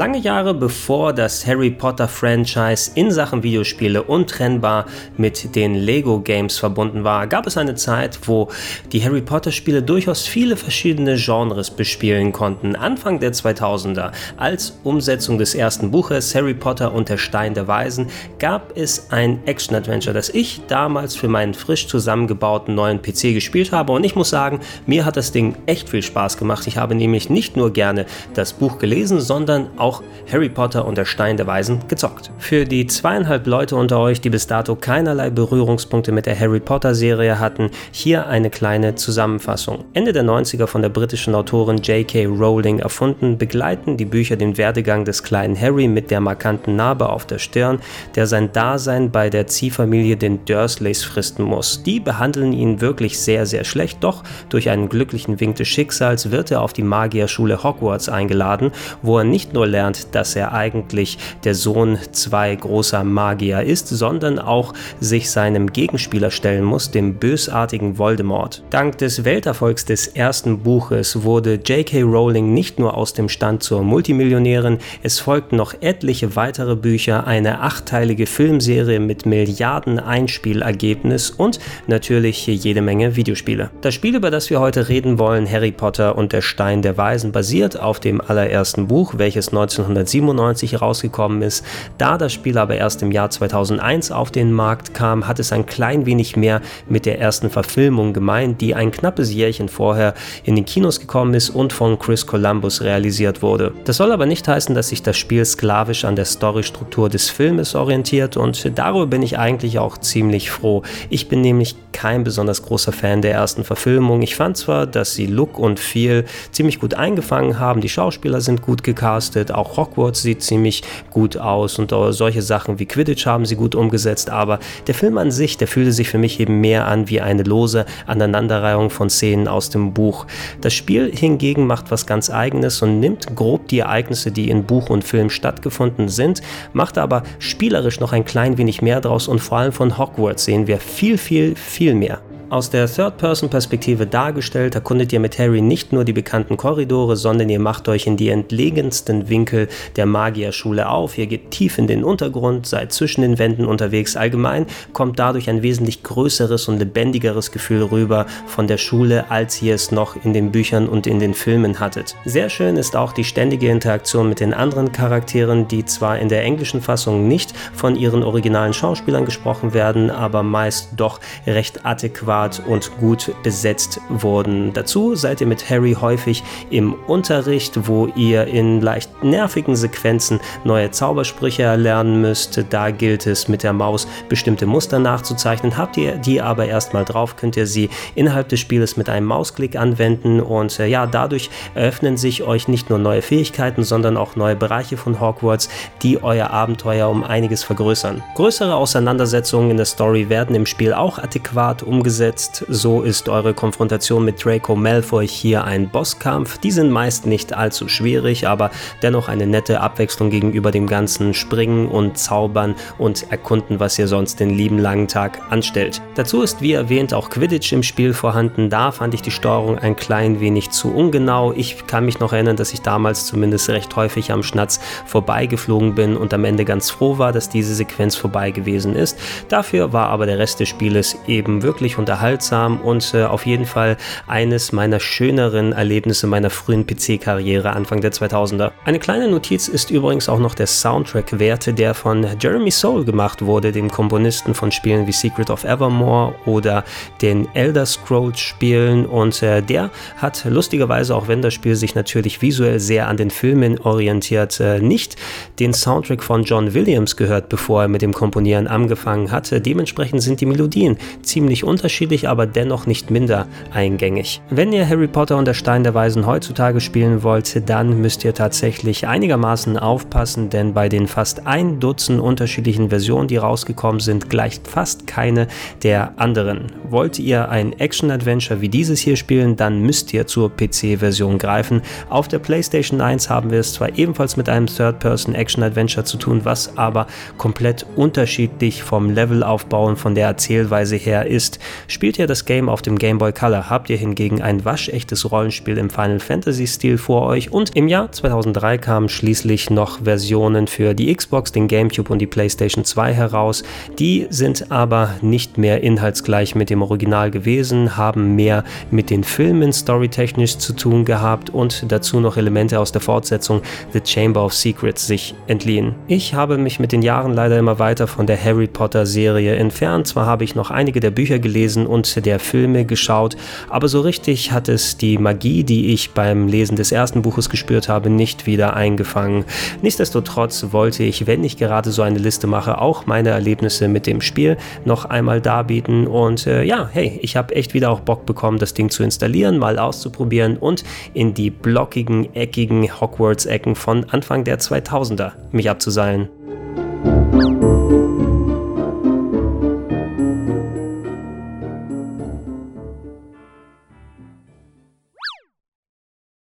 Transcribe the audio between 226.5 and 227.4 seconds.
ganz froh war,